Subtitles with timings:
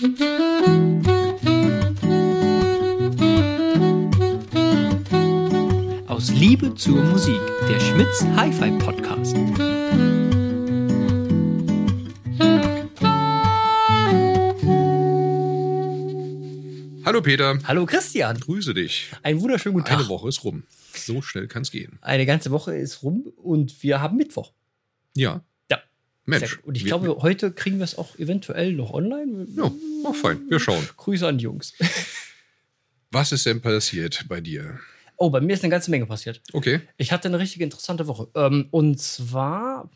[0.00, 0.06] Aus
[6.30, 7.38] Liebe zur Musik,
[7.68, 9.36] der Schmitz Hi-Fi Podcast.
[17.04, 17.58] Hallo Peter.
[17.64, 18.40] Hallo Christian.
[18.40, 19.10] Grüße dich.
[19.22, 19.98] Einen wunderschönen guten Tag.
[19.98, 20.62] Eine Woche ist rum.
[20.94, 21.98] So schnell kann es gehen.
[22.00, 24.54] Eine ganze Woche ist rum und wir haben Mittwoch.
[25.14, 25.44] Ja.
[25.70, 25.78] Ja.
[26.24, 26.58] Mensch.
[26.60, 29.46] Und ich glaube, heute kriegen wir es auch eventuell noch online.
[29.54, 29.70] Ja,
[30.06, 30.40] auch fein.
[30.48, 30.86] Wir schauen.
[30.96, 31.72] Grüße an die Jungs.
[33.10, 34.78] Was ist denn passiert bei dir?
[35.16, 36.40] Oh, bei mir ist eine ganze Menge passiert.
[36.52, 36.80] Okay.
[36.96, 38.28] Ich hatte eine richtig interessante Woche.
[38.34, 39.90] Ähm, und zwar,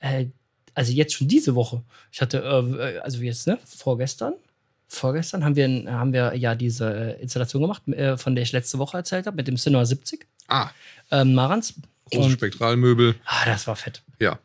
[0.00, 0.26] äh,
[0.74, 1.82] also jetzt schon diese Woche.
[2.10, 4.34] Ich hatte, äh, also wie jetzt, ne, vorgestern.
[4.88, 8.78] Vorgestern haben wir, haben wir ja diese äh, Installation gemacht, äh, von der ich letzte
[8.78, 10.68] Woche erzählt habe, mit dem Cinema 70, Ah,
[11.10, 11.74] ähm, Marans.
[12.10, 13.14] große Und, Spektralmöbel.
[13.24, 14.02] ah, das war fett.
[14.18, 14.38] Ja.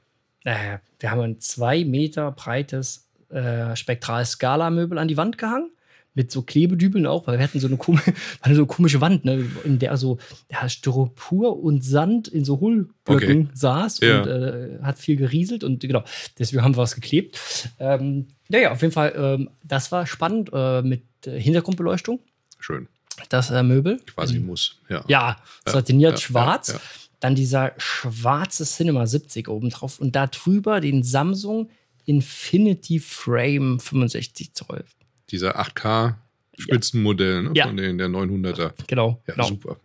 [0.45, 5.71] Äh, wir haben ein zwei Meter breites äh, Spektral-Skala-Möbel an die Wand gehangen.
[6.13, 8.01] Mit so Klebedübeln auch, weil wir hatten so eine, kom
[8.51, 10.17] so komische Wand, ne, in der so
[10.51, 13.47] ja, Styropor und Sand in so Hohlblöcken Okay.
[13.53, 14.21] saß Ja.
[14.23, 16.03] und äh, hat viel gerieselt und genau,
[16.39, 17.69] deswegen haben wir was geklebt.
[17.77, 22.19] Ähm, naja, auf jeden Fall, ähm, das war spannend äh, mit äh, Hintergrundbeleuchtung,
[22.57, 22.87] Schön.
[23.29, 23.99] das äh, Möbel.
[24.07, 24.79] Quasi muss.
[24.89, 25.03] Ja.
[25.07, 26.69] Ja, satiniert ja, schwarz.
[26.69, 26.79] ja.
[27.19, 31.69] Dann dieser schwarze Cinema 70 oben drauf und da drüber den Samsung
[32.07, 34.83] Infinity Frame 65 Zoll.
[35.29, 36.15] Dieser 8K
[36.57, 37.67] Spitzenmodell ne, Ja.
[37.67, 38.73] von den der 900er.
[38.87, 39.21] Genau.
[39.27, 39.47] Ja, genau.
[39.47, 39.79] super.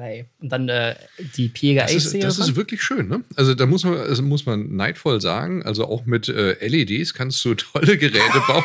[0.00, 0.26] Ey.
[0.40, 0.96] Und dann äh,
[1.36, 3.22] die Piega Das ist, das ist wirklich schön, ne?
[3.36, 7.44] Also da muss man, also muss man neidvoll sagen, also auch mit äh, LEDs kannst
[7.44, 8.64] du tolle Geräte bauen.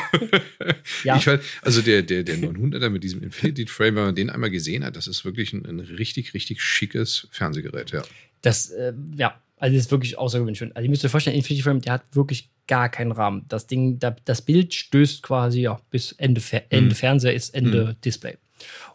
[1.03, 1.17] Ja.
[1.17, 4.49] Ich weiß, also der, der, der 900er mit diesem Infinity Frame, wenn man den einmal
[4.49, 8.01] gesehen hat, das ist wirklich ein, ein richtig, richtig schickes Fernsehgerät, ja.
[8.41, 10.75] Das, äh, ja, also das ist wirklich außergewöhnlich schön.
[10.75, 13.45] Also ihr müsst euch vorstellen, Infinity Frame, der hat wirklich gar keinen Rahmen.
[13.47, 17.95] Das Ding, da, das Bild stößt quasi ja, bis Ende, Fer Ende Fernseher ist Ende
[18.03, 18.37] Display.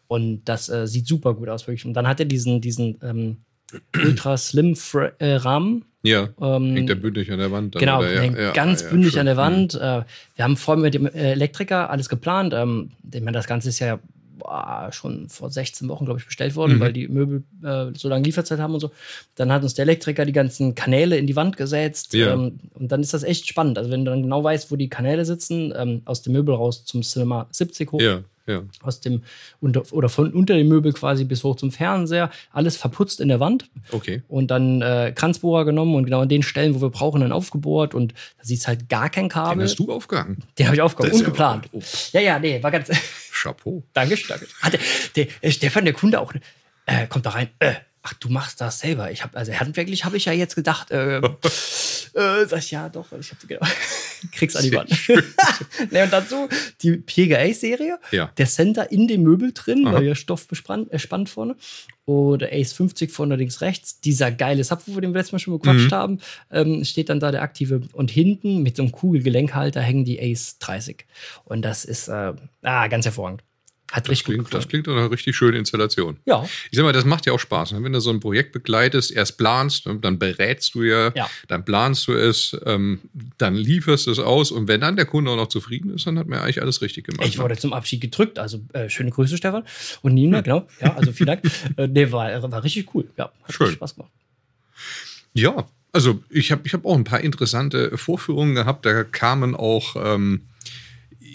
[0.09, 1.85] Und das äh, sieht super gut aus, wirklich.
[1.87, 3.37] Und dann hat er diesen, diesen ähm,
[4.05, 5.85] ultra slim Fra äh, Rahmen.
[6.03, 7.75] Ja, Ähm, hängt der bündig an der Wand.
[7.75, 8.13] Dann, Genau, oder?
[8.13, 9.21] Ja, hängt ja, ganz ja, bündig schön.
[9.21, 9.39] an der Mhm.
[9.39, 9.75] Wand.
[9.75, 10.03] Äh,
[10.35, 12.55] wir haben vorher mit dem äh, Elektriker alles geplant.
[12.55, 14.01] Ähm, ich meine, das Ganze ist ja
[14.51, 16.81] boah, schon vor 16 Wochen, glaube ich, bestellt worden, Mhm.
[16.81, 18.91] weil die Möbel äh, so lange Lieferzeit haben und so.
[19.37, 22.15] Dann hat uns der Elektriker die ganzen Kanäle in die Wand gesetzt.
[22.15, 22.35] Ja.
[22.35, 23.79] Ähm, und dann ist das echt spannend.
[23.79, 26.85] Also, wenn du dann genau weißt, wo die Kanäle sitzen, ähm, aus dem Möbel raus
[26.85, 28.63] zum Cinema 70 hoch Ja, ja.
[28.83, 29.23] aus dem
[29.61, 33.39] unter, oder von unter dem Möbel quasi bis hoch zum Fernseher, alles verputzt in der
[33.39, 34.23] Wand Okay.
[34.29, 37.95] und dann äh, Kranzbohrer genommen und genau an den Stellen, wo wir brauchen, dann aufgebohrt
[37.95, 39.63] und da siehst halt gar kein Den Kabel.
[39.65, 40.39] hast du aufgehangen.
[40.59, 41.69] Den habe ich Das ist ja- ungeplant.
[41.73, 41.81] oh.
[42.13, 42.89] Ja, ja, nee, war ganz.
[43.41, 43.83] Chapeau.
[43.93, 44.47] danke, danke.
[44.61, 44.81] Hat der,
[45.17, 46.33] der, äh, Stefan, der Kunde auch,
[46.87, 47.51] äh, kommt da rein.
[47.59, 49.11] Äh, ach, du machst das selber.
[49.11, 53.13] Ich habe, also handwerklich habe ich ja jetzt gedacht, äh, äh, sag ich, ja, doch,
[53.13, 53.67] ich habe genau.
[54.33, 54.91] Krieg's an die Wand.
[55.91, 56.49] nee, und dazu
[56.83, 57.99] die PGA-Serie.
[58.11, 58.31] Ja.
[58.37, 59.95] Der Center in dem Möbel drin, Aha.
[59.95, 61.57] weil ja Stoff bespannt, äh, spannt vorne.
[62.07, 64.01] Oder Ace 50 vorne links rechts.
[64.01, 65.95] Dieser geile Subwoofer, den wir letztes Mal schon bequatscht Mhm.
[65.95, 66.19] haben,
[66.51, 67.83] ähm, steht dann da der aktive.
[67.93, 71.07] Und hinten mit so einem Kugelgelenkhalter hängen die Ace 30.
[71.45, 72.33] Und das ist äh,
[72.63, 73.43] ah, ganz hervorragend.
[73.93, 76.19] Hat Das klingt, das klingt eine richtig schöne Installation.
[76.25, 77.73] ja, Ich sag mal, das macht ja auch Spaß.
[77.73, 77.83] Ne?
[77.83, 79.97] Wenn du so ein Projekt begleitest, erst planst, ne?
[80.01, 81.29] dann berätst du ja, Ja.
[81.49, 83.01] dann planst du es, ähm,
[83.39, 86.19] dann lieferst du es aus und wenn dann der Kunde auch noch zufrieden ist, dann
[86.19, 87.27] hat man ja eigentlich alles richtig gemacht.
[87.27, 87.43] ich ne?
[87.43, 88.39] wurde zum Abschied gedrückt.
[88.39, 89.65] Also äh, schöne Grüße, Stefan.
[90.03, 90.45] Und Nina, Hm.
[90.45, 90.69] genau.
[90.81, 91.43] Ja, also vielen Dank.
[91.77, 93.09] äh, nee, war, war richtig cool.
[93.17, 93.73] Ja, hat Schön.
[93.73, 94.11] Spaß gemacht.
[95.33, 98.87] Ja, also ich habe ich hab auch ein paar interessante Vorführungen gehabt.
[98.87, 100.43] Da kamen auch, ähm,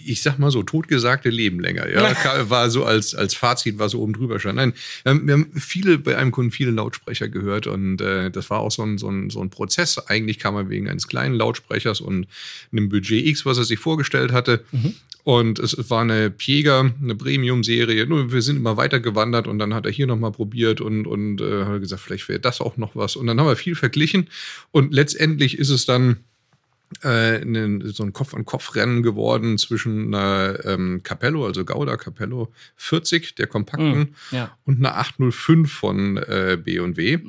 [0.06, 1.90] ich sag mal so, totgesagte Leben länger.
[1.90, 2.16] Ja,
[2.50, 4.56] war so als, als Fazit, war so oben drüber stand.
[4.58, 4.74] Nein,
[5.06, 8.72] ähm, wir haben viele bei einem Kunden viele Lautsprecher gehört und äh, das war auch
[8.72, 9.98] so ein, so, ein, so ein Prozess.
[10.08, 12.28] Eigentlich kam er wegen eines kleinen Lautsprechers und
[12.72, 14.64] einem Budget X, was er sich vorgestellt hatte.
[15.24, 18.06] Und es war eine Piega, eine Premium-Serie.
[18.06, 21.42] Nur wir sind immer weiter gewandert und dann hat er hier nochmal probiert und, und
[21.42, 23.16] äh, hat gesagt, vielleicht wäre das auch noch was.
[23.16, 24.30] Und dann haben wir viel verglichen
[24.72, 26.18] und letztendlich ist es dann
[27.02, 34.08] so ein Kopf-an-Kopf-Rennen geworden zwischen einer ähm, Capello, also Gauda Capello 40, der kompakten, Mhm,
[34.32, 34.58] ja.
[34.66, 37.20] und einer 805 von äh, B&W.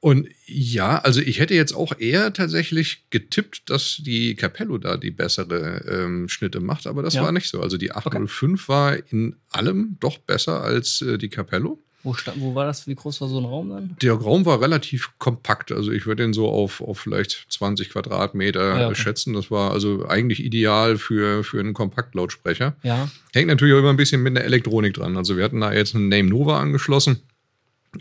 [0.00, 5.10] Und ja, also ich hätte jetzt auch eher tatsächlich getippt, dass die Capello da die
[5.10, 7.22] bessere ähm, Schnitte macht, aber das Ja.
[7.22, 7.62] war nicht so.
[7.62, 11.82] Also die 805 war in allem doch besser als äh, die Capello.
[12.04, 12.86] Wo, stand, wo war das?
[12.86, 13.96] Wie groß war so ein Raum dann?
[14.02, 18.80] Der Raum war relativ kompakt, also ich würde den so auf, auf vielleicht 20 Quadratmeter
[18.80, 18.94] ja, okay.
[18.94, 19.32] schätzen.
[19.32, 22.76] Das war also eigentlich ideal für, für einen Kompaktlautsprecher.
[22.82, 23.10] Ja.
[23.32, 25.16] Hängt natürlich auch immer ein bisschen mit der Elektronik dran.
[25.16, 27.22] Also wir hatten da jetzt einen Name Nova angeschlossen.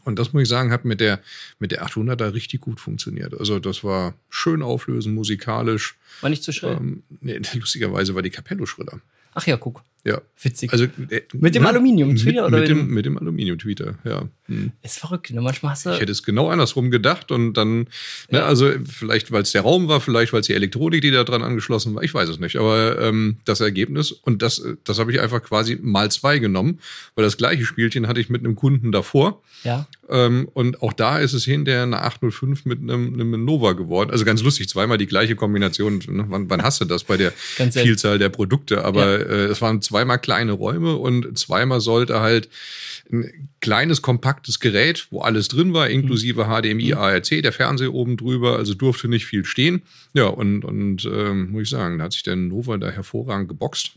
[0.04, 1.22] Und das muss ich sagen, hat mit der,
[1.60, 3.40] mit der 800er richtig gut funktioniert.
[3.40, 5.96] Also das war schön auflösen, musikalisch.
[6.22, 6.78] War nicht zu schrill?
[6.80, 9.00] Ähm, nee, lustigerweise war die Capello schriller.
[9.34, 9.84] Ach ja, guck.
[10.06, 10.22] Ja.
[10.42, 10.74] Witzig.
[10.74, 12.50] Also, äh, mit dem Aluminium-Tweeter?
[12.50, 14.28] Mit, mit, dem, mit dem Aluminium-Tweeter, ja.
[14.48, 14.74] Hm.
[14.82, 15.40] Ist verrückt, ne?
[15.40, 15.92] Manchmal hast du.
[15.92, 17.88] Ich hätte es genau andersrum gedacht und dann, ne,
[18.30, 18.40] ja.
[18.40, 21.24] ne, also vielleicht, weil es der Raum war, vielleicht, weil es die Elektronik, die da
[21.24, 22.58] dran angeschlossen war, ich weiß es nicht.
[22.58, 26.80] Aber ähm, das Ergebnis, und das, das habe ich einfach quasi mal zwei genommen,
[27.16, 29.42] weil das gleiche Spielchen hatte ich mit einem Kunden davor.
[29.64, 29.88] Ja.
[30.10, 34.12] Ähm, und auch da ist es hinterher eine 805 mit einem, einem Nova geworden.
[34.12, 36.02] Also ganz lustig, zweimal die gleiche Kombination.
[36.08, 36.26] Ne?
[36.28, 38.84] Wann, wann hast du das bei der Vielzahl der Produkte?
[38.84, 39.26] Aber ja.
[39.26, 42.50] äh, es waren zweimal kleine Räume und zweimal sollte halt
[43.12, 46.98] ein kleines, kompaktes Gerät, wo alles drin war, inklusive HDMI, mhm.
[46.98, 49.84] ARC, der Fernseher oben drüber, also durfte nicht viel stehen.
[50.14, 53.92] Ja, und, und ähm, muss ich sagen, da hat sich der Nova da hervorragend geboxt.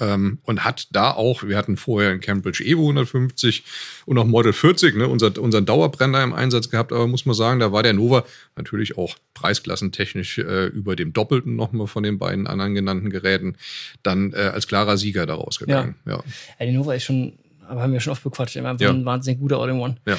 [0.00, 3.64] Ähm, und hat da auch, wir hatten vorher ein Cambridge Evo 150
[4.04, 7.60] und auch Model 40, ne, unser, unseren Dauerbrenner im Einsatz gehabt, aber muss man sagen,
[7.60, 8.24] da war der Nova
[8.56, 13.56] natürlich auch preisklassentechnisch äh, über dem Doppelten nochmal von den beiden anderen genannten Geräten
[14.02, 15.94] dann äh, als klarer Sieger daraus gegangen.
[16.04, 16.12] Ja.
[16.12, 16.18] Ja.
[16.58, 17.34] ja, der Nova ist schon,
[17.68, 18.90] aber haben wir schon oft bequatscht, immer ja.
[18.90, 19.96] ein wahnsinnig guter All-in-One.
[20.06, 20.18] Ja.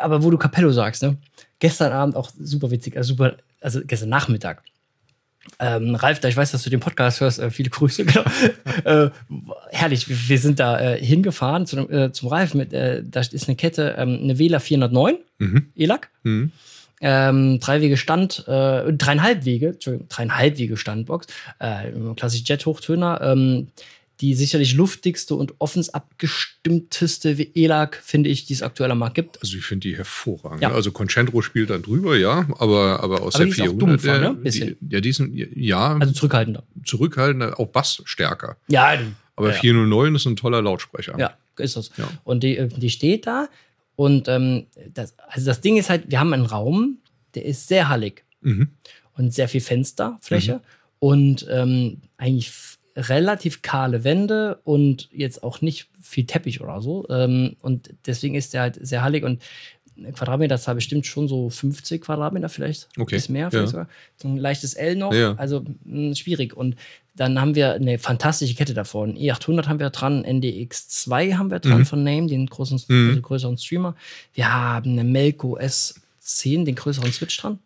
[0.00, 1.16] Aber wo du Capello sagst, ne?
[1.58, 4.62] Gestern Abend auch super witzig, also super, also gestern Nachmittag
[5.58, 8.04] ähm, Ralf, da ich weiß, dass du den Podcast hörst, äh, viele Grüße.
[8.14, 8.24] Genau.
[8.84, 9.10] äh,
[9.70, 12.54] herrlich, wir, wir, sind da äh, hingefahren zu, äh, zum Ralf.
[12.54, 15.72] Mit, äh, da ist eine Kette, ähm, eine Wähler 409, mhm.
[15.76, 16.10] ELAC.
[16.22, 16.52] Mhm.
[17.00, 21.26] Ähm, drei Wege Stand, äh, dreieinhalb Wege, Entschuldigung, dreieinhalb Wege Standbox,
[21.58, 23.20] äh, klassisch Jet-Hochtöner.
[24.20, 29.42] Die sicherlich luftigste und offens abgestimmteste ELAG, finde ich, die es aktuell am Markt gibt.
[29.42, 30.62] Also ich finde die hervorragend.
[30.62, 30.70] Ja.
[30.70, 33.82] Also Concentro spielt dann drüber, ja, aber, aber aus aber der 400.
[33.82, 34.50] Dumpfer, ne?
[34.50, 35.96] Die, ja, die sind, ja.
[35.96, 36.62] Also zurückhaltender.
[36.84, 38.56] Zurückhaltender, auch Bass stärker.
[38.68, 38.98] Ja.
[39.36, 41.18] Aber ja, 409 ist ein toller Lautsprecher.
[41.18, 41.90] Ja, ist das.
[41.96, 42.08] Ja.
[42.22, 43.48] Und die, die steht da
[43.96, 46.98] und ähm, das, also das Ding ist halt, wir haben einen Raum,
[47.34, 48.68] der ist sehr hallig mhm.
[49.16, 50.60] und sehr viel Fensterfläche mhm.
[50.98, 52.50] und ähm, eigentlich
[52.96, 57.06] relativ kahle Wände und jetzt auch nicht viel Teppich oder so.
[57.08, 59.42] Ähm, und deswegen ist der halt sehr hallig und
[60.12, 62.88] Quadratmeter Zahl bestimmt schon so 50 Quadratmeter vielleicht.
[62.98, 63.14] Okay.
[63.14, 63.70] Bis mehr, vielleicht ja.
[63.70, 63.88] sogar.
[64.16, 65.14] So ein leichtes L noch.
[65.14, 65.34] Ja.
[65.36, 66.56] Also mh, hm, schwierig.
[66.56, 66.76] Und
[67.14, 69.16] dann haben wir eine fantastische Kette davon.
[69.16, 71.86] E800 haben wir dran, NDX2 haben wir dran mhm.
[71.86, 73.10] von Name, den großen, mhm.
[73.10, 73.94] also größeren Streamer.
[74.32, 77.60] Wir haben eine Melco S10, den größeren Switch dran.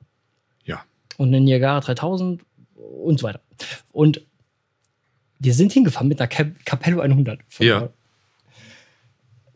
[0.65, 0.85] Ja.
[1.17, 2.43] Und eine Niagara 3000
[2.75, 3.41] und so weiter.
[3.91, 4.21] Und
[5.39, 7.41] wir sind hingefahren mit einer Capello 100.
[7.59, 7.89] Ja.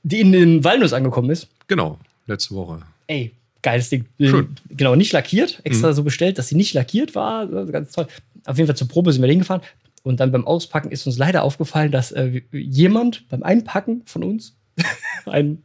[0.02, 1.48] Die in den Walnuss angekommen ist.
[1.68, 2.80] Genau, letzte Woche.
[3.06, 3.32] Ey,
[3.62, 4.06] geiles Ding.
[4.20, 4.56] Schön.
[4.70, 5.60] Genau, nicht lackiert.
[5.64, 5.94] Extra mhm.
[5.94, 7.46] so bestellt, dass sie nicht lackiert war.
[7.66, 8.06] Ganz toll.
[8.44, 9.62] Auf jeden Fall zur Probe sind wir hingefahren.
[10.02, 14.56] Und dann beim Auspacken ist uns leider aufgefallen, dass äh, jemand beim Einpacken von uns
[15.26, 15.62] einen,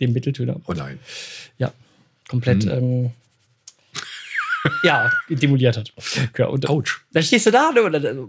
[0.00, 0.60] den Mitteltöner.
[0.66, 0.98] Oh nein.
[1.58, 1.72] Ja,
[2.28, 2.70] komplett mhm.
[2.70, 3.10] ähm,
[4.82, 5.92] ja, demoliert hat.
[6.36, 7.04] Ja, und Autsch.
[7.12, 7.82] Dann stehst du da, ne?
[7.82, 8.26] Oder, ja,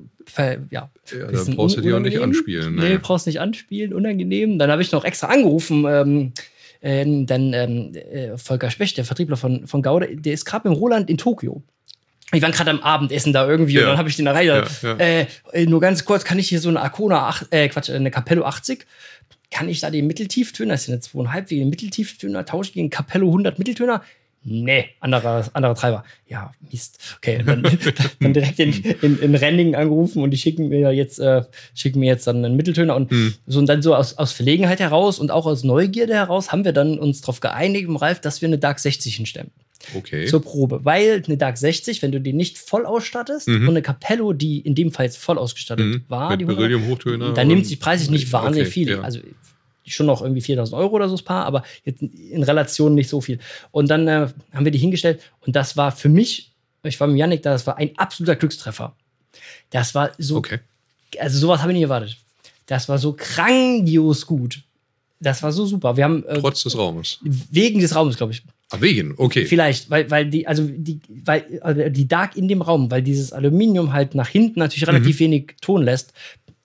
[0.71, 2.75] ja dann brauchst du die auch nicht anspielen.
[2.75, 2.89] Ne?
[2.89, 4.59] Nee, brauchst nicht anspielen, unangenehm.
[4.59, 6.33] Dann habe ich noch extra angerufen, ähm,
[6.81, 10.77] äh, dann ähm, äh, Volker Specht, der Vertriebler von, von Gaude, der ist gerade mit
[10.77, 11.63] Roland in Tokio.
[12.33, 13.81] Ich war gerade am Abendessen da irgendwie ja.
[13.81, 14.83] und dann habe ich den erreicht.
[14.83, 15.27] Ja, ja.
[15.53, 18.43] Äh, nur ganz kurz, kann ich hier so eine Arcona, ach, äh, Quatsch, eine Capello
[18.43, 18.85] 80,
[19.49, 23.27] kann ich da den Mitteltieftöner, das sind jetzt zweieinhalb wegen Mitteltieftöner, tausche ich gegen Capello
[23.27, 24.03] 100 Mitteltöner?
[24.43, 26.03] Nee, anderer, anderer Treiber.
[26.27, 26.99] Ja, Mist.
[27.17, 27.63] Okay, dann,
[28.19, 31.43] dann direkt in, in, in Renning angerufen und die schicken mir jetzt, äh,
[31.73, 33.35] schicken mir jetzt dann einen Mitteltöner und mhm.
[33.45, 36.73] so und dann so aus, aus Verlegenheit heraus und auch aus Neugierde heraus haben wir
[36.73, 39.51] dann uns darauf geeinigt, Ralf, dass wir eine Dark 60 hinstellen.
[39.95, 40.25] Okay.
[40.25, 40.79] Zur Probe.
[40.83, 43.61] Weil eine Dark 60, wenn du die nicht voll ausstattest mhm.
[43.63, 46.03] und eine Capello, die in dem Fall jetzt voll ausgestattet mhm.
[46.07, 47.33] war, Mit die Beryllium-Hochtöner.
[47.33, 48.89] Dann nimmt sich preislich nicht wahnsinnig okay, viel.
[48.89, 49.01] Ja.
[49.01, 49.19] Also
[49.87, 53.21] schon noch irgendwie 4000 Euro oder so das Paar, aber jetzt in Relation nicht so
[53.21, 53.39] viel.
[53.71, 56.51] Und dann äh, haben wir die hingestellt und das war für mich,
[56.83, 58.95] ich war mit Yannick da, das war ein absoluter Glückstreffer.
[59.69, 60.59] Das war so, okay.
[61.19, 62.17] also sowas habe ich nicht erwartet.
[62.65, 64.63] Das war so grandios gut.
[65.19, 65.97] Das war so super.
[65.97, 67.19] Wir haben äh, trotz des Raumes.
[67.23, 68.43] Wegen des Raumes, glaube ich.
[68.69, 69.45] Ah, wegen, okay.
[69.45, 73.31] Vielleicht, weil, weil die, also die, weil also die Dark in dem Raum, weil dieses
[73.31, 75.23] Aluminium halt nach hinten natürlich relativ mhm.
[75.23, 76.13] wenig Ton lässt,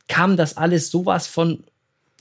[0.09, 1.63] kam das alles sowas von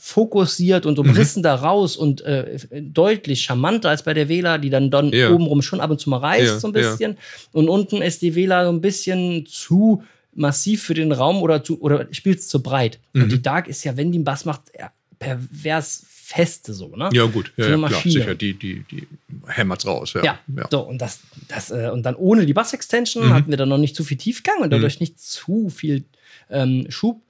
[0.03, 1.43] fokussiert und umrissen mhm.
[1.43, 5.29] da raus und äh, deutlich charmanter als bei der Wähler, die dann, dann ja.
[5.29, 7.11] obenrum schon ab und zu mal reißt, ja, so ein bisschen.
[7.11, 7.17] Ja.
[7.51, 10.03] Und unten ist die Wähler so ein bisschen zu
[10.33, 12.99] massiv für den Raum oder zu, oder spielt es zu breit.
[13.13, 13.21] Mhm.
[13.23, 14.71] Und die Dark ist ja, wenn die einen Bass macht,
[15.19, 17.09] pervers feste so, ne?
[17.13, 19.07] Ja, gut, ja, ja klar, sicher, die, die, die
[19.45, 20.23] hämmert's raus, ja.
[20.23, 20.67] Ja, ja.
[20.71, 23.33] so, und das, das, äh, und dann ohne die Bass-Extension Mhm.
[23.33, 26.05] hatten wir dann noch nicht zu viel Tiefgang und dadurch nicht zu viel
[26.49, 27.21] ähm, Schub.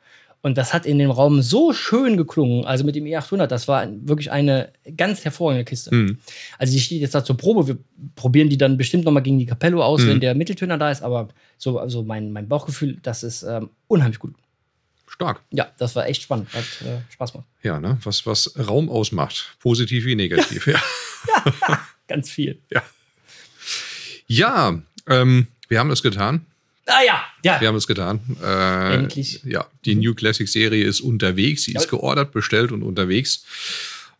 [0.43, 2.65] Und das hat in dem Raum so schön geklungen.
[2.65, 5.93] Also mit dem E800, das war wirklich eine ganz hervorragende Kiste.
[5.93, 6.17] Mhm.
[6.57, 7.67] Also die steht jetzt da zur Probe.
[7.67, 7.77] Wir
[8.15, 10.07] probieren die dann bestimmt noch mal gegen die Capello aus, Mhm.
[10.07, 11.03] wenn der Mitteltöner da ist.
[11.03, 11.27] Aber
[11.59, 14.33] so also mein, mein Bauchgefühl, das ist ähm, unheimlich gut.
[15.07, 15.41] Stark.
[15.51, 16.47] Ja, das war echt spannend.
[16.53, 17.47] Hat äh, Spaß gemacht.
[17.61, 17.99] Ja, ne?
[18.03, 19.55] Was, was Raum ausmacht.
[19.59, 20.65] Positiv wie negativ.
[20.67, 20.81] ja.
[22.07, 22.59] Ganz viel.
[24.27, 26.45] ja, ähm, wir haben das getan.
[26.93, 27.61] Ah ja, ja.
[27.61, 28.19] Wir haben es getan.
[28.43, 29.41] Äh, Endlich.
[29.45, 31.63] Ja, die New Classic Serie ist unterwegs.
[31.63, 33.45] Sie ist geordert, bestellt und unterwegs.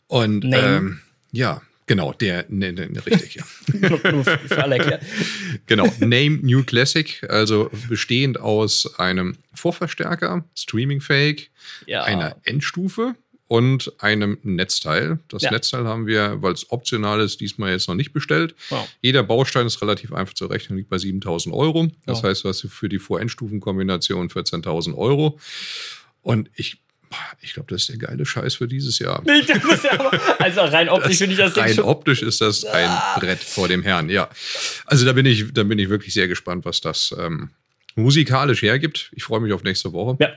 [0.06, 1.00] Und ähm,
[1.32, 3.44] ja, genau, der, ne, ne, richtig, ja.
[3.88, 5.02] nur, nur für alle erklärt.
[5.66, 11.50] Genau, Name New Classic, also bestehend aus einem Vorverstärker, streamingfähig,
[11.86, 12.04] Ja.
[12.04, 13.14] einer Endstufe
[13.52, 15.18] und einem Netzteil.
[15.28, 15.50] Das Ja.
[15.50, 18.54] Netzteil haben wir, weil es optional ist, diesmal jetzt noch nicht bestellt.
[18.70, 18.88] Wow.
[19.02, 21.88] Jeder Baustein ist relativ einfach zu rechnen, liegt bei 7000 Euro.
[22.06, 22.28] Das Ja.
[22.30, 25.38] heißt, du hast für die Vor-Endstufenkombination 14.000 Euro.
[26.22, 26.78] Und ich,
[27.42, 29.22] ich glaube, das ist der geile Scheiß für dieses Jahr.
[29.26, 31.84] Nee, das ist ja aber, also rein optisch finde ich das Rein schon.
[31.84, 32.90] optisch ist das ein
[33.20, 34.30] Brett vor dem Herrn, ja.
[34.86, 37.50] Also da bin ich, da bin ich wirklich sehr gespannt, was das ähm,
[37.96, 39.10] musikalisch hergibt.
[39.14, 40.16] Ich freue mich auf nächste Woche.
[40.20, 40.30] Ja.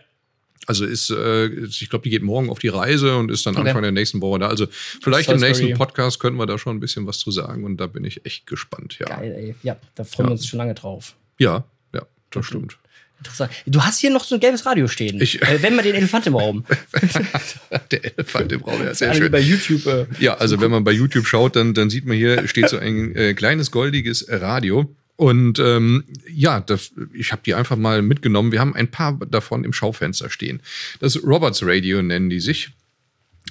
[0.68, 3.68] Also ist, äh, ich glaube, die geht morgen auf die Reise und ist dann Okay.
[3.70, 4.48] Anfang der nächsten Woche da.
[4.48, 4.68] Also
[5.02, 7.88] vielleicht im nächsten Podcast können wir da schon ein bisschen was zu sagen und da
[7.88, 9.08] bin ich echt gespannt, ja.
[9.08, 9.56] Geil, ey.
[9.64, 10.38] Ja, da freuen wir Ja.
[10.38, 11.16] uns schon lange drauf.
[11.38, 12.78] Ja, ja, das stimmt.
[13.18, 13.52] Interessant.
[13.66, 15.22] Du hast hier noch so ein gelbes Radio stehen.
[15.22, 16.66] Ich- äh, wenn man den Elefant im Raum.
[17.92, 19.32] Der Elefant im Raum, ja, sehr schön.
[19.32, 19.86] bei YouTube.
[19.86, 22.78] Äh, Ja, also wenn man bei YouTube schaut, dann, dann sieht man hier steht so
[22.78, 24.94] ein äh, kleines goldiges Radio.
[25.18, 28.52] Und ähm, ja, das, ich habe die einfach mal mitgenommen.
[28.52, 30.62] Wir haben ein paar davon im Schaufenster stehen.
[31.00, 32.70] Das Roberts Radio nennen die sich.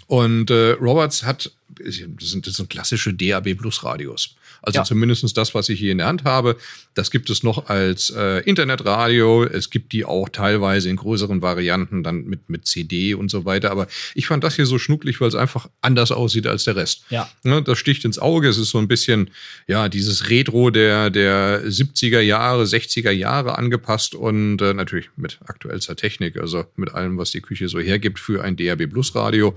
[0.07, 1.53] Und äh, Roberts hat,
[1.85, 1.97] das
[2.31, 4.37] sind, das sind klassische DAB Plus Radios.
[4.63, 4.85] Also Ja.
[4.85, 6.57] zumindest das, was ich hier in der Hand habe,
[6.95, 9.45] das gibt es noch als äh, Internetradio.
[9.45, 13.71] Es gibt die auch teilweise in größeren Varianten dann mit, mit CD und so weiter.
[13.71, 17.05] Aber ich fand das hier so schnucklig, weil es einfach anders aussieht als der Rest.
[17.11, 17.29] Ja.
[17.43, 18.49] Ne, das sticht ins Auge.
[18.49, 19.31] Es ist so ein bisschen,
[19.67, 25.97] ja, dieses Retro der, der 70er Jahre, 60er Jahre angepasst und äh, natürlich mit aktuellster
[25.97, 29.55] Technik, also mit allem, was die Küche so hergibt für ein DAB Plus Radio.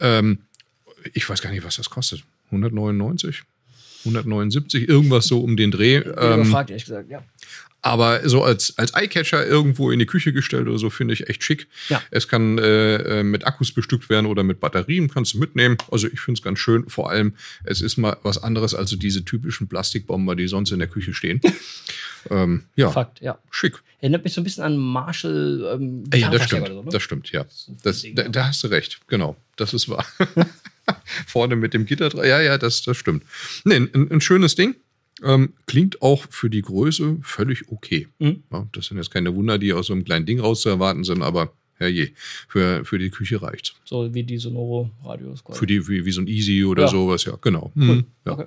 [0.00, 0.38] Ähm,
[1.12, 2.22] ich weiß gar nicht, was das kostet.
[2.46, 3.42] 199?
[4.04, 5.96] 179, irgendwas so um den Dreh.
[5.96, 7.10] Ähm, überfragt, ehrlich gesagt.
[7.10, 7.22] Ja.
[7.82, 11.44] aber so als, als Eyecatcher irgendwo in die Küche gestellt oder so finde ich echt
[11.44, 11.66] schick.
[11.88, 12.02] Ja.
[12.10, 15.76] Es kann äh, äh, mit Akkus bestückt werden oder mit Batterien kannst du mitnehmen.
[15.90, 16.88] Also ich finde es ganz schön.
[16.88, 20.78] Vor allem, es ist mal was anderes als so diese typischen Plastikbomber, die sonst in
[20.78, 21.40] der Küche stehen.
[22.30, 23.38] ähm, ja, Fakt, ja.
[23.50, 23.82] schick.
[24.00, 25.74] Erinnert mich so ein bisschen an Marshall.
[25.74, 26.68] Ähm, ja, das stimmt.
[26.68, 26.90] so, ne?
[26.90, 27.44] Das stimmt, ja.
[27.82, 28.28] Das, da, ja.
[28.30, 28.98] da hast du recht.
[29.08, 29.36] Genau.
[29.56, 30.06] Das ist wahr.
[31.26, 32.26] Vorne mit dem Gitter dran.
[32.26, 33.24] Ja, ja, das, das stimmt.
[33.64, 34.74] Nee, ein, ein schönes Ding.
[35.22, 38.08] Ähm, klingt auch für die Größe völlig okay.
[38.20, 38.42] Mhm.
[38.50, 41.52] Ja, das sind jetzt keine Wunder, die aus so einem kleinen Ding rauszuerwarten sind, aber
[41.74, 42.10] herrje,
[42.48, 43.74] für, für die Küche reicht's.
[43.84, 45.44] So wie die Sonoro-Radios.
[45.44, 45.58] quasi.
[45.58, 46.88] Für die, wie, wie so ein Easy oder Ja.
[46.88, 47.70] sowas, ja, genau.
[47.74, 48.32] Mhm, ja.
[48.32, 48.46] Okay.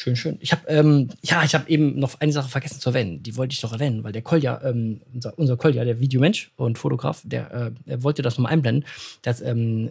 [0.00, 0.38] Schön, schön.
[0.40, 3.22] Ich habe ähm, ja, ich habe eben noch eine Sache vergessen zu erwähnen.
[3.22, 6.78] Die wollte ich noch erwähnen, weil der Kolja, ähm, unser, unser Kolja, der Videomensch und
[6.78, 8.88] Fotograf, der, äh, der wollte das nochmal einblenden.
[9.20, 9.90] Das, ähm,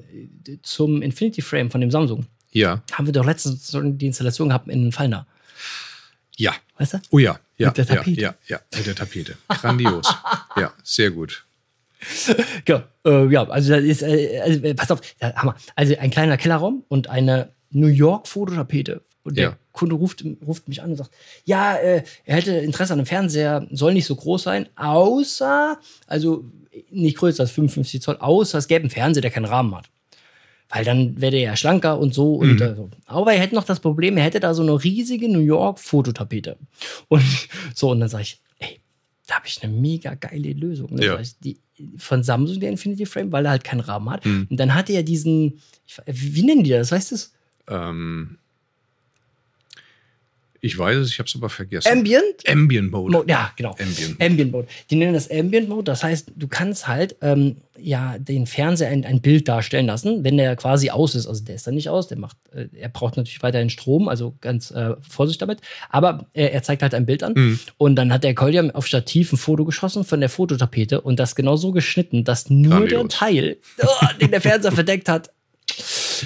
[0.64, 4.92] zum Infinity Frame von dem Samsung ja, haben wir doch letztens die Installation gehabt in
[4.92, 5.28] Fallner.
[6.38, 6.56] ja.
[6.80, 6.98] Weißt du?
[7.12, 8.22] Oh ja, ja, Mit der ja, Tapete.
[8.22, 9.38] ja, ja, mit der Tapete.
[9.48, 10.12] Grandios.
[10.58, 11.46] ja, sehr gut.
[12.68, 15.56] Ja, äh, ja also das ist, äh, also, äh, pass auf, ja, Hammer.
[15.76, 19.04] Also ein kleiner Kellerraum und eine New York Fototapete.
[19.24, 19.58] Und der Ja.
[19.74, 21.12] Kunde ruft, ruft mich an und sagt,
[21.46, 26.46] ja, äh, er hätte Interesse an einem Fernseher, soll nicht so groß sein, außer, also
[26.90, 29.90] nicht größer als 55 Zoll, außer es gäbe einen Fernseher, der keinen Rahmen hat.
[30.70, 32.90] Weil dann wäre der ja schlanker und so und äh, so.
[33.06, 36.58] Aber er hätte noch das Problem, er hätte da so eine riesige New York Fototapete.
[37.08, 37.24] Und
[37.76, 38.80] so, und dann sage ich, ey,
[39.26, 40.94] da habe ich eine mega geile Lösung.
[40.94, 41.06] Ne?
[41.06, 41.20] Ja.
[41.44, 41.58] Die,
[41.98, 44.26] von Samsung, der Infinity Frame, weil er halt keinen Rahmen hat.
[44.26, 46.92] Und dann hatte er diesen, ich, wie wie nennen die das?
[46.92, 47.34] Weißt du es?
[47.68, 48.38] Ähm,
[50.62, 51.92] ich weiß es, ich habe es aber vergessen.
[51.92, 52.24] Ambient?
[52.48, 53.12] Ambient Mode.
[53.12, 53.76] Mode, ja, genau.
[53.80, 54.22] Ambient.
[54.22, 54.68] Ambient Mode.
[54.90, 55.84] Die nennen das Ambient Mode.
[55.84, 60.38] Das heißt, du kannst halt ähm, ja den Fernseher ein, ein Bild darstellen lassen, wenn
[60.38, 61.28] der quasi aus ist.
[61.28, 64.36] Also der ist dann nicht aus, der macht, äh, er braucht natürlich weiterhin Strom, also
[64.42, 65.60] ganz äh, Vorsicht damit.
[65.90, 67.34] Aber äh, er zeigt halt ein Bild an.
[67.36, 67.60] Mhm.
[67.78, 71.36] Und dann hat der Kolja auf Stativ ein Foto geschossen von der Fototapete und das
[71.36, 73.16] genau so geschnitten, dass nur der Grandios.
[73.16, 75.32] Teil, oh, den der Fernseher verdeckt hat,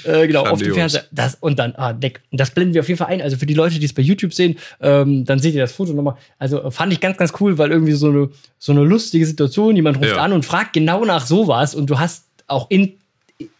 [0.05, 0.75] äh, genau, auf dem Grandios.
[0.75, 1.03] Fernseher.
[1.11, 2.21] Das, und dann, ah, Deck.
[2.31, 3.21] Und das blenden wir auf jeden Fall ein.
[3.21, 5.93] Also für die Leute, die es bei YouTube sehen, ähm, dann seht ihr das Foto
[5.93, 6.15] nochmal.
[6.39, 9.75] Also äh, fand ich ganz, ganz cool, weil irgendwie so eine, so eine lustige Situation,
[9.75, 10.17] jemand ruft Ja.
[10.17, 12.93] an und fragt genau nach sowas und du hast auch in,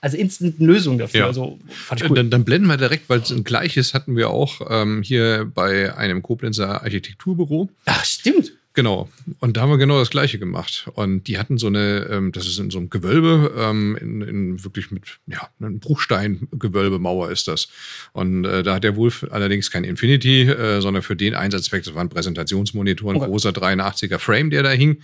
[0.02, 1.22] also instant Lösung dafür.
[1.22, 1.26] Ja.
[1.28, 2.16] Also fand ich cool.
[2.16, 5.96] Dann, dann blenden wir direkt, weil es ein gleiches hatten wir auch ähm, hier bei
[5.96, 7.70] einem Koblenzer Architekturbüro.
[7.86, 8.52] Ach, stimmt.
[8.76, 9.08] Genau.
[9.40, 10.90] Und da haben wir genau das Gleiche gemacht.
[10.94, 14.64] Und die hatten so eine, ähm, das ist in so einem Gewölbe, ähm, in, in
[14.64, 17.68] wirklich mit, ja, einem Bruchsteingewölbemauer ist das.
[18.14, 21.94] Und äh, da hat der Wolf allerdings kein Infinity, äh, sondern für den Einsatzzweck, das
[21.94, 23.28] war ein Präsentationsmonitor, ein Okay.
[23.28, 24.98] großer 83er Frame, der da hing.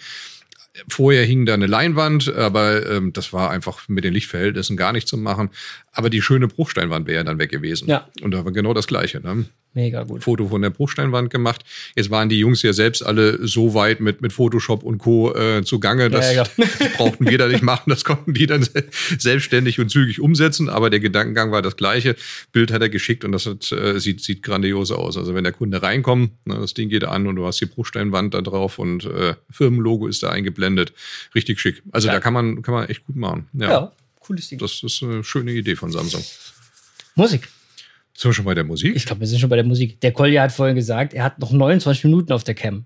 [0.88, 5.08] Vorher hing da eine Leinwand, aber ähm, das war einfach mit den Lichtverhältnissen gar nicht
[5.08, 5.50] zu machen.
[5.92, 7.90] Aber die schöne Bruchsteinwand wäre ja dann weg gewesen.
[7.90, 8.08] Ja.
[8.22, 9.20] Und da war genau das Gleiche.
[9.20, 9.46] Ne?
[9.80, 10.24] Mega gut.
[10.24, 11.64] Foto von der Bruchsteinwand gemacht.
[11.96, 15.34] Jetzt waren die Jungs ja selbst alle so weit mit, mit Photoshop und Co.
[15.34, 16.68] Äh, zugange, das Ja, ja,
[16.98, 17.90] brauchten wir da nicht machen.
[17.90, 18.84] Das konnten die dann se-
[19.18, 20.68] selbstständig und zügig umsetzen.
[20.70, 22.16] Aber der Gedankengang war das gleiche.
[22.52, 25.16] Bild hat er geschickt und das hat, äh, sieht, sieht grandios aus.
[25.18, 28.34] Also wenn der Kunde reinkommt, ne, das Ding geht an und du hast die Bruchsteinwand
[28.34, 30.94] da drauf und äh, Firmenlogo ist da eingeblendet.
[31.36, 31.82] Richtig schick.
[31.92, 32.16] Also Ja.
[32.16, 33.48] da kann man, kann man echt gut machen.
[33.54, 33.70] Ja.
[33.70, 34.60] Ja, cooles Ding.
[34.60, 36.24] Das ist eine schöne Idee von Samsung.
[37.16, 37.48] Musik.
[38.20, 38.98] Sind wir schon bei der Musik?
[38.98, 40.02] Ich glaube, wir sind schon bei der Musik.
[40.02, 42.84] Der Kolja hat vorhin gesagt, er hat noch 29 Minuten auf der Cam.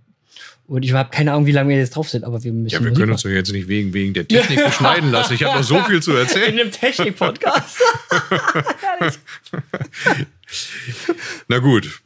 [0.68, 2.72] Und ich habe keine Ahnung, wie lange wir jetzt drauf sind, aber wir müssen.
[2.72, 5.34] Ja, wir Musik können uns doch jetzt nicht wegen, wegen der Technik beschneiden lassen.
[5.34, 6.54] Ich habe noch so viel zu erzählen.
[6.54, 7.80] in einem Technik-Podcast.
[11.48, 12.00] Na gut,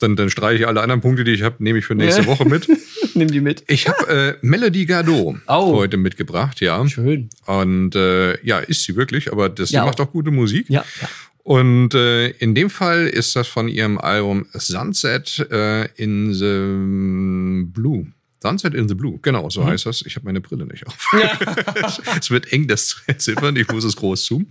[0.00, 2.26] dann, dann streiche ich alle anderen Punkte, die ich habe, nehme ich für nächste.
[2.26, 2.68] Woche mit.
[3.14, 3.64] Nimm die mit.
[3.66, 5.72] Ich habe äh, Melody Gardot Oh.
[5.76, 6.86] heute mitgebracht, ja.
[6.88, 7.30] Schön.
[7.46, 9.80] Und äh, ja, ist sie wirklich, aber das, Ja.
[9.82, 10.68] die macht auch gute Musik.
[10.68, 11.08] Ja, ja.
[11.44, 18.06] Und äh, in dem Fall ist das von ihrem Album Sunset äh, in the Blue.
[18.42, 19.50] Sunset in the Blue, genau, Mhm.
[19.50, 20.02] so heißt das.
[20.06, 20.96] Ich habe meine Brille nicht auf.
[22.18, 23.56] es wird eng, das zu entziffern.
[23.56, 24.48] Ich muss es groß zoomen.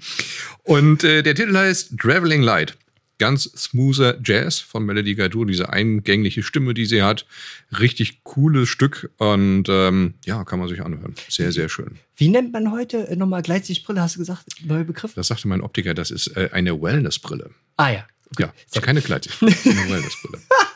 [0.64, 2.76] Und äh, der Titel heißt Traveling Light.
[3.24, 7.26] Ganz smoother Jazz von Melody Gardot, diese eingängliche Stimme, die sie hat.
[7.80, 11.16] Richtig cooles Stück und ähm, ja, kann man sich anhören.
[11.30, 12.00] Sehr, sehr schön.
[12.18, 14.02] Wie nennt man heute äh, nochmal Gleitsichtbrille?
[14.02, 14.44] Hast du gesagt?
[14.66, 15.14] Neuer Begriff?
[15.14, 17.52] Das sagte mein Optiker, das ist äh, eine Wellnessbrille.
[17.78, 18.06] Ah ja.
[18.38, 19.42] Ja, ist keine Gleitsicht.
[19.42, 19.52] Eine
[19.90, 20.40] Wellnessbrille.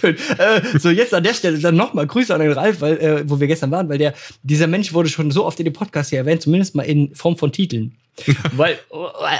[0.00, 0.16] Schön.
[0.38, 3.40] Äh, so, jetzt an der Stelle dann nochmal Grüße an den Ralf, weil, äh, wo
[3.40, 6.20] wir gestern waren, weil der, dieser Mensch wurde schon so oft in dem Podcast hier
[6.20, 7.96] erwähnt, zumindest mal in Form von Titeln.
[8.56, 8.78] weil,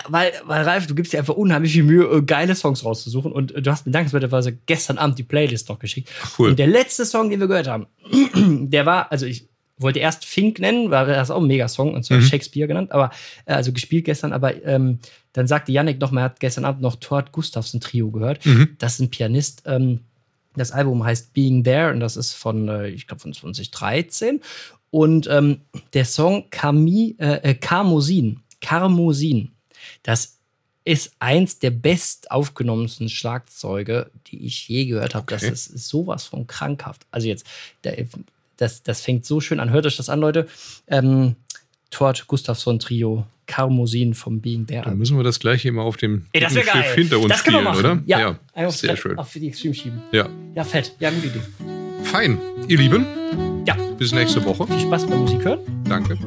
[0.08, 3.54] weil, weil, Ralf, du gibst dir einfach unheimlich viel Mühe, äh, geile Songs rauszusuchen und
[3.54, 6.10] äh, du hast mir dankenswerterweise gestern Abend die Playlist noch geschickt.
[6.38, 6.50] cool.
[6.50, 7.86] Und der letzte Song, den wir gehört haben,
[8.34, 9.48] der war, also ich
[9.78, 13.10] wollte erst Fink nennen, weil das ist auch ein Megasong und zwar Shakespeare genannt, aber
[13.46, 14.98] äh, also gespielt gestern, aber ähm,
[15.32, 18.40] dann sagte Yannick noch, man hat gestern Abend noch Thord Gustafsson Trio gehört.
[18.78, 19.62] Das ist ein Pianist.
[19.66, 20.00] Ähm,
[20.58, 24.40] das Album heißt Being There und das ist von, äh, ich glaube, von 2013.
[24.90, 25.60] Und ähm,
[25.92, 29.52] der Song Kami, äh, äh, Karmosin, Karmosin,
[30.02, 30.38] das
[30.84, 35.26] ist eins der best aufgenommensten Schlagzeuge, die ich je gehört habe.
[35.28, 35.52] Das Okay.
[35.52, 37.06] ist sowas von krankhaft.
[37.10, 37.44] Also jetzt,
[38.56, 39.70] das, das fängt so schön an.
[39.70, 40.48] Hört euch das an, Leute.
[40.86, 41.36] Ähm,
[41.90, 44.82] Tord Gustafsson Trio, Karmosin vom Being There.
[44.84, 46.66] Dann müssen wir das gleich hier mal auf dem Ey, dicken geil.
[46.84, 48.02] Schiff hinter uns das spielen, oder?
[48.06, 49.18] Ja, einfach sehr direkt schön.
[49.18, 50.02] Auf für die Extreme schieben.
[50.12, 50.94] Ja, Ja, fett.
[51.00, 51.40] Ja, gute Idee.
[52.02, 52.38] fein.
[52.68, 53.06] Ihr Lieben,
[53.66, 54.66] Ja, bis nächste Woche.
[54.66, 55.60] viel Spaß beim Musik hören.
[55.88, 56.18] Danke.